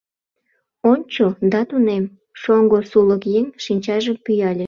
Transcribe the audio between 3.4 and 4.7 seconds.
шинчажым пӱяле.